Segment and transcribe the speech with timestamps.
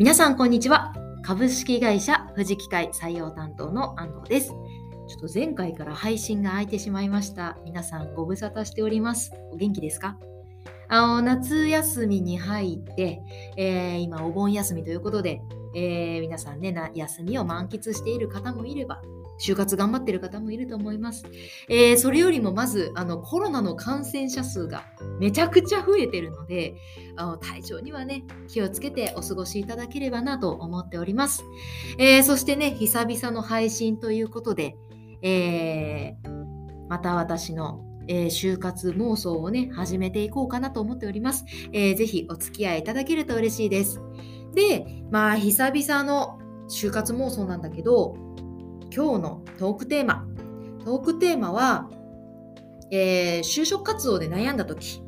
[0.00, 0.94] 皆さんこんにちは。
[1.22, 4.48] 株式会社富士機械採用担当の安藤です。
[4.48, 4.54] ちょ
[5.26, 7.58] っと前回から配信が空いてしまいました。
[7.66, 9.30] 皆さんご無沙汰しております。
[9.52, 10.16] お元気ですか？
[10.88, 13.20] あの夏休みに入って、
[13.58, 15.42] えー、今お盆休みということで、
[15.74, 19.02] えー、皆さんね休みを満喫している方もいれば
[19.40, 21.24] 就活頑張ってる方もいると思います。
[21.68, 24.84] えー、それよりもまずあのコロナの感染者数が
[25.18, 26.76] めちゃくちゃ増えてるので
[27.16, 31.42] あの体調にはね気をつけてお過ごしいただければなと思っております。
[31.98, 34.76] えー、そしてね久々の配信ということで、
[35.22, 41.44] えー、また私のえー、就活妄想をね、始めていこうかなと思っております。
[41.72, 44.00] えー、ぜひお付き合いいただけると嬉しいです。
[44.52, 48.16] で、まあ、久々の就活妄想なんだけど、
[48.94, 50.26] 今日のトークテーマ。
[50.84, 51.88] トークテーマは、
[52.90, 55.02] えー、就職活動で悩んだ時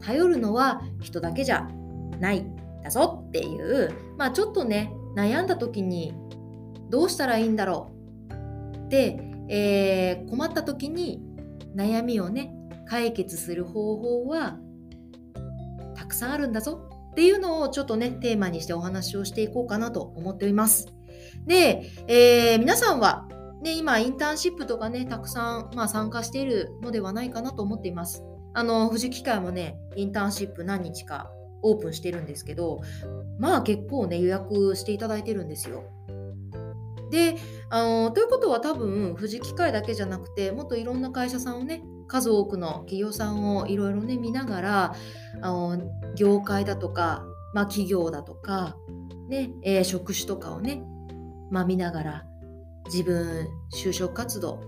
[0.00, 1.68] 頼るのは人だけじゃ
[2.18, 2.46] ない
[2.82, 6.14] だぞっていう、まあちょっとね、悩んだ時に
[6.90, 7.90] どうしたらいいんだろ
[8.86, 11.22] うで、えー、困った時に
[11.76, 12.54] 悩みをね、
[12.86, 14.58] 解決する方法は
[15.94, 21.01] たくさんあるんだぞっていうのをちょっとね、テーマにしてお話をしていこうかなと思っております。
[21.46, 23.28] で、えー、皆さんは、
[23.62, 28.22] ね、今、インターンシップとかね、たくさん、まあ、参加しているのではないかなと思っています。
[28.54, 31.30] あの、富士機械もね、インターンシップ何日か
[31.62, 32.80] オープンしてるんですけど、
[33.38, 35.84] まあ結構ね、予約していただいてるんですよ。
[37.10, 37.36] で、
[37.70, 44.94] あのということは多分、富士機械だけじゃなくて、もっといろんな会社さんをね、数多くの企業さんをいろいろね、見ながら、
[45.40, 45.78] あの
[46.16, 48.76] 業界だとか、まあ、企業だとか、
[49.28, 50.82] ねえー、職種とかをね、
[51.52, 52.24] まあ、見ながら
[52.86, 54.60] 自分就職活動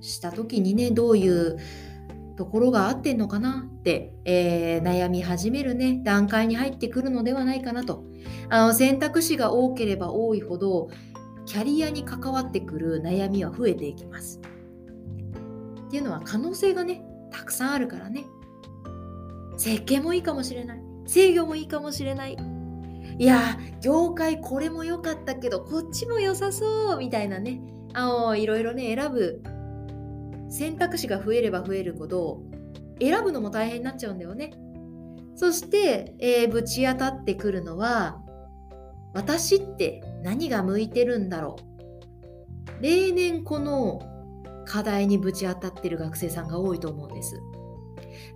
[0.00, 1.58] した時にねどういう
[2.36, 8.04] ところが合ってんのかなって、えー、悩み始めるね段階に入ってくるのではないかなと。
[8.48, 10.88] あの選択肢が多ければ多いほど
[11.46, 14.40] キャリアに関わってくる悩みは増えていきます。
[15.88, 18.24] っていうのは可能性がねたくさんあるからね。
[19.58, 20.82] 設計もいいかもしれない。
[21.06, 22.51] 制御もいいかもしれない。
[23.22, 27.60] いや業界これも良かったけどこっちも良さそうみたいなね。
[27.94, 29.40] あのいろいろね選ぶ。
[30.50, 32.42] 選択肢が増えれば増えるほど
[33.00, 34.50] 選ぶのも大変になっちゃうんだよね。
[35.36, 38.20] そして、えー、ぶち当たってくるのは
[39.14, 41.54] 私って何が向いてるんだろ
[42.80, 42.82] う。
[42.82, 44.00] 例年この
[44.66, 47.40] 課題にぶち当たってる学生さんが多いと思うんです。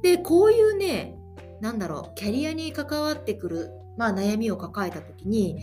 [0.03, 1.19] でこういうね
[1.61, 5.59] なんだろうキャリアに関わってくるまあ、悩みを抱えた時に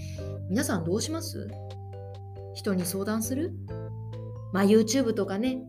[0.49, 1.49] 皆さんどうします？
[2.53, 3.51] 人に相談する、
[4.51, 5.63] まあ、YouTube とかね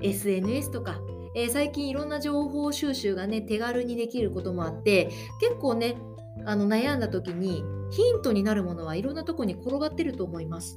[0.00, 0.98] SNS とか、
[1.36, 5.10] えー、最近いろんな情報収集がね手軽にできることもあって
[5.40, 5.96] 結構ね
[6.46, 10.76] あの悩んだ時にヒントになるものはいろんなとこに転がってると思います。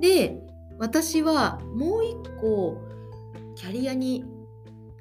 [0.00, 0.40] で
[0.78, 2.80] 私はもう一個
[3.56, 4.24] キャリアに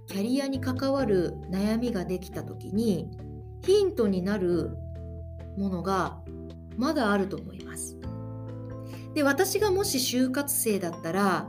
[0.07, 3.09] キャリアに関わる悩みができた時に
[3.65, 4.77] ヒントになる
[5.57, 6.19] ものが
[6.77, 7.97] まだあると思います。
[9.13, 11.47] で私がもし就活生だったら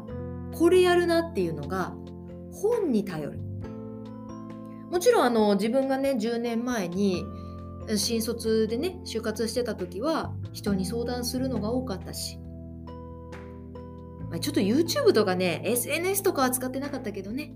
[0.55, 1.93] これやるなっていうのが
[2.53, 3.41] 本に頼る。
[4.91, 7.25] もちろんあの自分がね10年前に
[7.97, 12.39] 新卒でね就活してた時は人に相談するのが多かったし、
[14.41, 17.53] ちょっと YouTube とかね SNS とかは使ってなかったけどね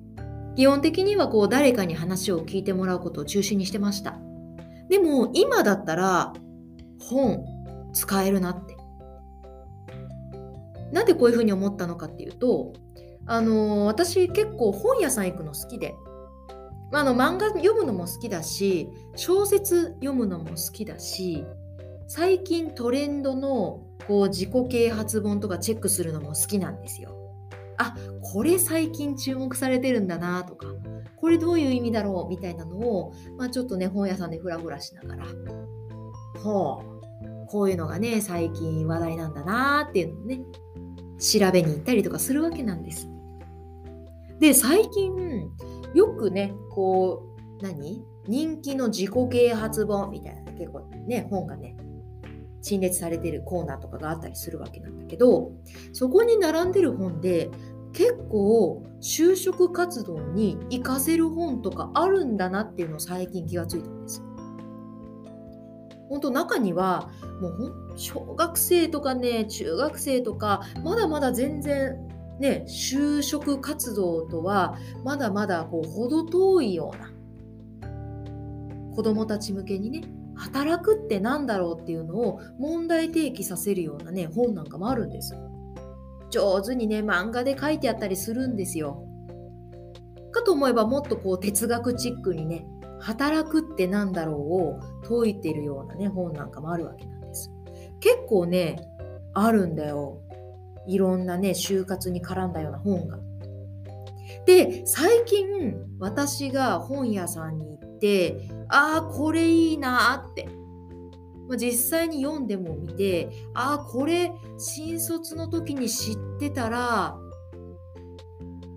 [0.57, 4.19] 基本的にはこう誰かに話を聞いてもらうことを中心にしてました。
[4.91, 6.35] でも今だったら
[7.01, 7.45] 本
[7.95, 8.77] 使えるなって。
[10.93, 12.73] なんでこういうふうに思ったのかっていうと、
[13.25, 15.95] あのー、私結構本屋さん行くの好きで、
[16.91, 21.45] まあの漫画読むのも好きだし、小説読むのも好きだし、
[22.09, 27.15] 最近トレンドのこう自己啓発本とかチェックするのも好きなんですよ。
[27.79, 30.67] あこれ最近注目されてるんだなとか
[31.21, 35.27] これどういう意味だろうみたいなのを、まあ、ちょっとね本屋さんでフラフラしながら。
[36.43, 37.47] ほう。
[37.47, 40.41] こういうのがね最近話題なんだなっていうのをね
[41.19, 43.09] 調べに行ったりとかするわけなんです。
[44.39, 45.51] で最近
[45.93, 47.25] よくねこ
[47.61, 48.05] う何？
[48.27, 51.77] 人気の自己啓発本みたいな結構ね本がね
[52.63, 55.51] 陳列されてるコーナーとかがあったりするわけなんだけど
[55.93, 57.51] そこに並んでる本で
[57.93, 64.23] 結構就職活動に活かせる本とかあるんだなっていうのを最近気がついたんです。
[66.09, 67.09] 本当中には
[67.41, 71.97] もう小学生とかね中学生とかまだまだ全然
[72.41, 77.11] ね就職活動とはまだまだこう程遠いような
[78.97, 80.03] 子どもたち向けにね
[80.35, 85.35] 働くって何だろうっていうのを問題提起させるようなね本なんかもあるんです
[86.31, 89.05] 上手にね漫画で書いてあったりするんですよ。
[90.33, 92.67] かと思えばもっとこう哲学チックにね
[93.01, 97.51] 働くって何だろうを説いてるようなね本なんかもあるわけなんです。
[98.01, 98.81] 結構ね
[99.35, 100.21] あるんだよ。
[100.87, 103.19] いろんなね就活に絡んだような本が。
[104.47, 110.49] で最近私が本屋さんに行ってああこれいいなって。
[111.51, 117.17] ま実際に読んでもみてああこれ新卒の時に知ってたら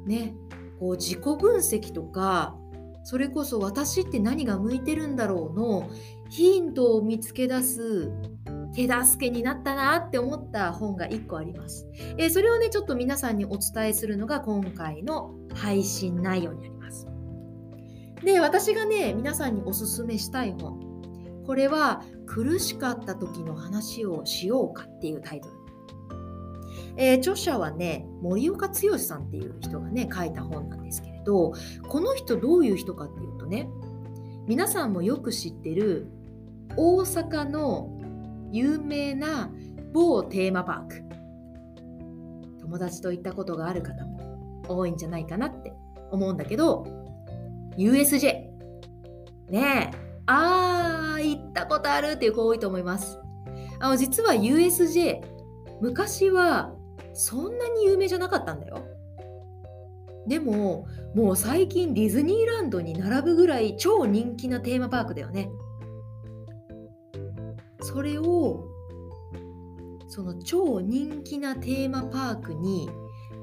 [0.06, 0.36] ね
[0.80, 2.56] こう自己分析とか
[3.04, 5.90] それこそ私って何が向いてるんだろうの
[6.30, 8.12] ヒントを見つけ出す
[8.74, 11.88] 手助けになったなって思った本が1個あります。
[12.18, 17.08] えー、それをね、ちょっと皆さんにお伝えするのが今回の配信内容になります。
[18.24, 20.83] で、私がね、皆さんにおすすめしたい本。
[21.46, 25.56] これは苦しかった時の話をしようかっていうタイトル。
[26.96, 31.54] えー、著者はね、森岡剛さんっていう人がね、書いた本なんですけれど、
[31.88, 33.70] この人どういう人かっていうとね、
[34.48, 36.08] 皆さんもよく知ってる
[36.76, 37.90] 大阪の
[38.52, 39.52] 有名な
[39.94, 41.04] 某テーマパーク。
[42.60, 45.74] 友達と行ったことがある方も多いんじゃないかなって
[46.12, 46.86] 思うんだけど
[47.78, 48.22] USJ
[49.50, 50.13] ねえ。
[50.26, 53.20] あー行ったことあるっていう子多いと思います。
[53.80, 55.22] あの実は USJ
[55.82, 56.74] 昔は
[57.14, 58.86] そんなに有名じゃなかったんだよ。
[60.28, 65.50] でももう最近ディズニーランドに並ぶぐらい超人気なテーマパークだよね。
[67.82, 68.66] それを
[70.08, 72.90] その超人気なテーマパークに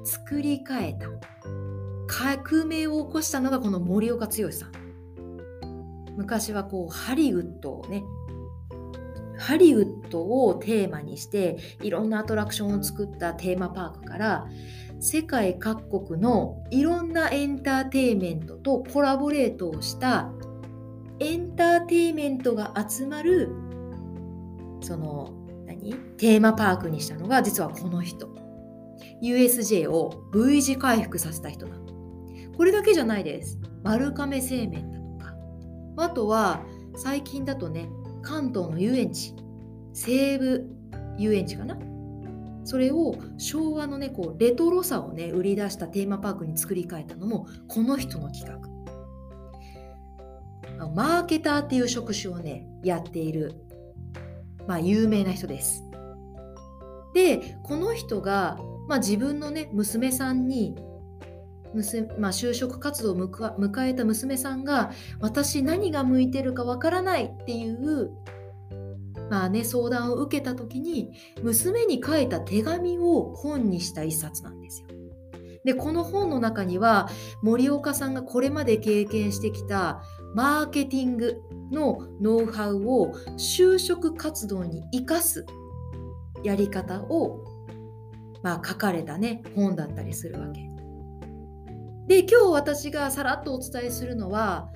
[0.03, 1.07] 作り変えた。
[2.07, 4.80] 革命を起こしたのがこの森岡剛さん。
[6.17, 8.03] 昔はこうハリウッドをね
[9.37, 14.47] ハリウッドをテーマにしていろんなアトラクションを作ったテーマパークから
[14.99, 20.29] 世界各国のいろんなエンターテイメントとコラボレートをした
[21.19, 23.49] エンターテイメントが集まる
[24.81, 25.33] その
[25.65, 25.93] 何？
[26.17, 28.29] テーマパークにしたのが実はこの人。
[29.23, 31.75] USJ を V 字回復させた人だ
[32.57, 33.59] これだけじゃないです。
[33.83, 34.90] 丸亀製麺
[36.03, 36.61] あとは
[36.95, 37.89] 最近だとね
[38.21, 39.33] 関東の遊園地
[39.93, 40.67] 西武
[41.17, 41.77] 遊園地かな？
[42.63, 48.61] それを昭和のねこうレトロさをね売り出したテーマパークに作り変えたのもこの人の企画
[50.87, 53.53] マーケターっていう職種をねやっている
[54.67, 55.83] まあ、有名な人です。
[57.15, 60.75] でこの人が、まあ、自分のね娘さんに
[61.73, 68.11] 娘、まあ、就職活動を迎えた娘さんが私何が向いてるかわからないっていう
[69.31, 74.87] まあね、相談を受けた時に娘に書いた手紙を本にした一冊なんですよ。
[75.63, 77.07] でこの本の中には
[77.41, 80.01] 森岡さんがこれまで経験してきた
[80.35, 81.41] マーケティング
[81.71, 85.45] のノウハウを就職活動に生かす
[86.43, 87.45] やり方を、
[88.43, 90.70] まあ、書かれたね本だったりするわけ。
[92.11, 94.67] で今日私がさらっとお伝えするのは、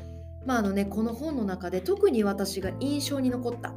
[0.46, 3.74] まああのね、この本の中で特に私が印象に残った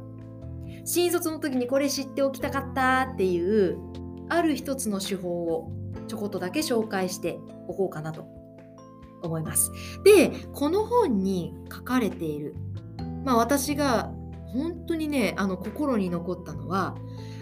[0.85, 3.77] 新卒の時にこれ知っておきたかったっていう
[4.29, 5.73] ある一つの手法を
[6.07, 7.37] ちょこっとだけ紹介して
[7.67, 8.29] おこうかなと
[9.23, 9.73] 思います。
[10.05, 12.55] でこの本に書かれている
[13.25, 14.09] まあ、私が
[14.53, 16.95] 本当にねあの心に残ったのは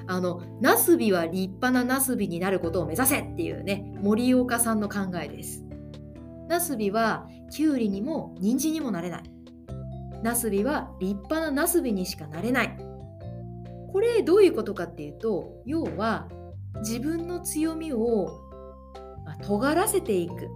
[0.08, 5.67] あのナスビは立派なナスビになることを目指せっていうね森岡さんの考えです。
[6.48, 9.24] ナスビはキュウリにも人参にもなれない。
[10.24, 12.78] ナスビは立派なナスビにしかなれない。
[13.92, 16.28] これどういうことかっていうと要は
[16.82, 18.30] 自分の強みを、
[19.26, 20.50] ま、尖らせていく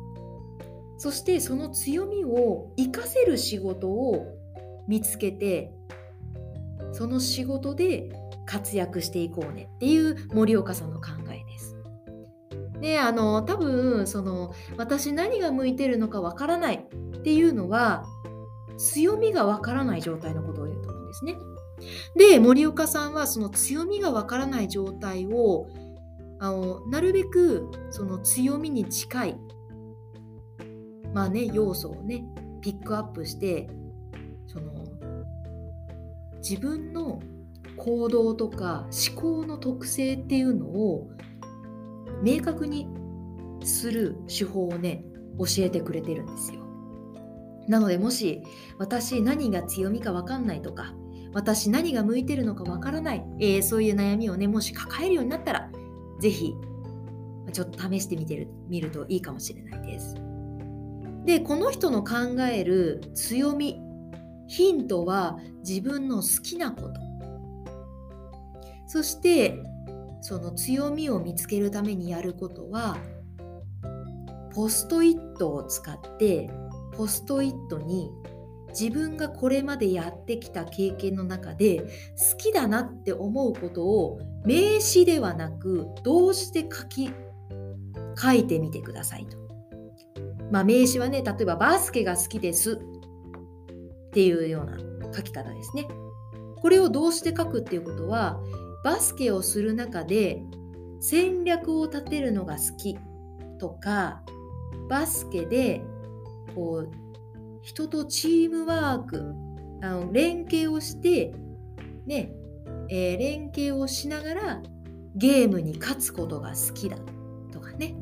[0.98, 4.28] そしてその強みを活かせる仕事を
[4.88, 5.74] 見つけて
[6.92, 8.10] その仕事で
[8.46, 11.21] 活躍していこうねっていう森岡さんの考え
[12.82, 13.00] で。
[13.00, 18.06] あの多分その私何が向いてるのかわからないっていうのは
[18.78, 21.38] 強みがわからない状態のことを言うと思うんですね。
[22.16, 25.68] で森岡さんはその強みがわからない状態を
[26.40, 29.40] あのなるべくその強みに近い
[31.14, 32.24] まあね要素をね
[32.62, 33.70] ピックアップして
[34.48, 34.72] その
[36.38, 37.20] 自分の
[37.78, 41.10] 行動とか思考の特性っていうのを
[42.22, 42.88] 明確に
[43.64, 45.04] する手法をね
[45.38, 46.62] 教えてくれてるんですよ。
[47.68, 48.42] なのでもし
[48.78, 50.94] 私何が強みか分かんないとか
[51.34, 55.70] 私何が向いてるのかわからない、えー、そういう悩みをねもし抱えるようになったら
[56.20, 56.56] 是非
[57.54, 60.16] ちょっと試してみてるみるといいかもしれないです。
[61.26, 63.80] でこの人の考える強み
[64.48, 67.00] ヒントは自分の好きなこと
[68.88, 69.64] そして
[70.22, 72.98] その強みを見つけるためにやることは
[74.54, 76.50] ポストイットを使って
[76.96, 78.12] ポストイットに
[78.70, 81.82] 自分がこれまでやってきた経験の中で
[82.32, 87.12] 好きだなって思うことを名詞ではなく動詞で書き
[88.18, 89.38] 書いてみてくださいと。
[90.52, 94.78] まあ、名詞はね例えばバスケが好きですっていうような
[95.14, 95.88] 書き方ですね。
[96.62, 98.40] これを動詞で書くっていうことは
[98.84, 100.42] バスケをする中で
[101.00, 102.98] 戦略を立てるのが好き
[103.60, 104.22] とか
[104.90, 105.82] バスケで
[106.56, 106.92] こう
[107.62, 109.34] 人とチームワーク
[109.82, 111.34] あの連携をして
[112.06, 112.32] ね、
[112.90, 114.62] えー、連携をしながら
[115.16, 116.98] ゲームに勝つことが好きだ
[117.52, 117.96] とかね。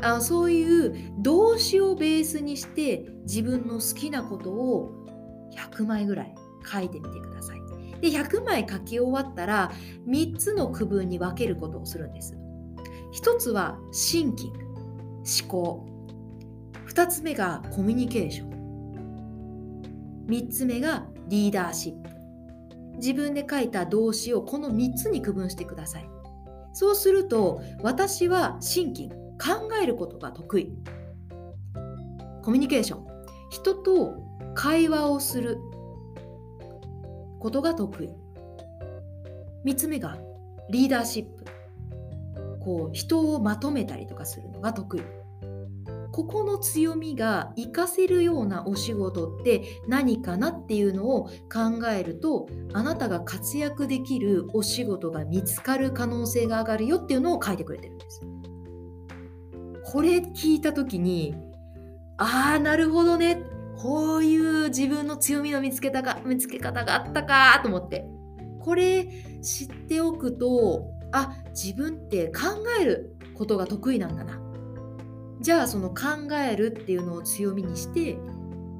[0.00, 4.92] あそういう動詞をベースにして自分の好きなことを
[5.56, 6.34] 100枚ぐらい
[6.64, 7.58] 書いてみてください。
[8.00, 9.72] で100枚書き終わったら
[10.06, 12.36] 3つの区分に分けることをするんです。
[13.14, 14.58] 1つはシンキング
[15.40, 15.86] 思考。
[16.88, 20.26] 2つ目がコミュニケーション。
[20.28, 22.08] 3つ目がリーダーシップ。
[22.96, 26.08] 自分で書いた動詞をこの3つに区分してください。
[26.72, 30.72] そうすると私はシンキング考えることが得意。
[32.42, 33.06] コミュニケーション。
[33.50, 34.22] 人と
[34.54, 35.58] 会話をする。
[37.38, 38.10] ことが得意。
[39.64, 40.18] 3つ目が
[40.70, 41.44] リーダーシップ。
[42.60, 45.02] こう人をまとめたりとかするのが得意。
[46.12, 58.20] ここの強みが活かせるようなお仕事って何かなっていうのを考えるとあなたが活躍できるお仕事が見つかる可能性が上がるよっていうのを書いてくれてるんです。
[59.84, 61.34] これ聞いた時に
[62.16, 63.42] ああなるほどね。
[63.78, 68.06] こういう自分の強みの見つけたか見つけ方があったかと思って。
[68.60, 69.06] これ
[69.40, 72.42] 知っておくとあ自分って考
[72.80, 74.40] えることが得意なんだな。
[75.40, 78.18] じゃあその考えるっていうのを強みにして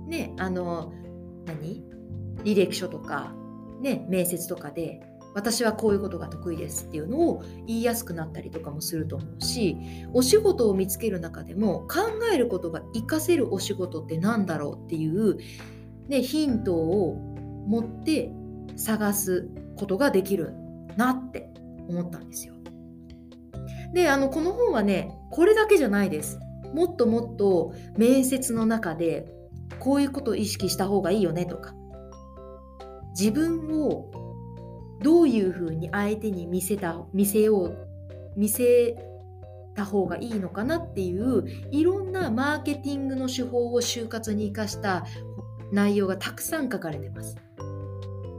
[0.07, 0.93] ねあの
[1.47, 1.85] 何？
[2.45, 3.33] 履歴書とか
[3.81, 5.01] ね面接とかで
[5.35, 9.77] 私はこういうことが得意ですっていうのを言いやすくなったりとかもすると思うし
[10.13, 15.39] お仕事を見つける中でも考えることが活かせるお仕事って何だろうっていう、
[16.09, 17.17] ね、ヒントを
[17.67, 18.33] 持って
[18.77, 20.55] 探すことができる
[20.97, 21.51] なって
[21.89, 22.55] 思ったんですよ。
[23.93, 26.39] であのこの本はねこれだけじゃないです。
[26.75, 29.33] もっともっと面接の中で
[29.79, 31.75] こういうことを意識した方がいいよねとか
[33.19, 34.11] 自分を
[35.03, 37.89] どういうふうに相手に見せた見せよう
[38.37, 38.97] 見せ
[39.75, 45.07] た方がいいのかなっていういろんなマーケティングの手法を就活に生かした
[45.73, 47.37] 内容がたくさん書かれてます。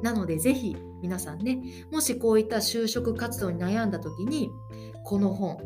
[0.01, 1.61] なのでぜひ皆さんね
[1.91, 4.49] もしこういった就職活動に悩んだ時に
[5.03, 5.57] この本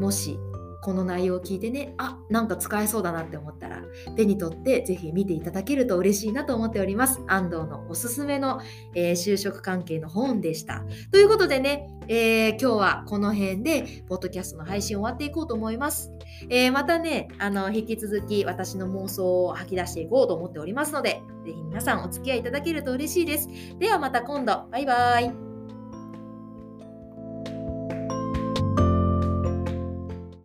[0.00, 0.38] もし
[0.82, 3.82] この内容を聞いてねあなんか使えそうだなって思ったら
[4.16, 8.60] 手に取って是非見ていただけると嬉しいなと思っております安藤のおすすめの、
[8.94, 16.12] えー、就職関係の本でしたということでね、えー、今日はこの辺でポッドキャストの配信終わっていこうと思います
[16.48, 23.48] えー、またね、あの、引き続き私の妄想を吐き出していこうと思っておりますので、ぜひ皆さんお付き合いいただけると嬉しいです。
[23.78, 25.51] ではまた今度、バイバイ。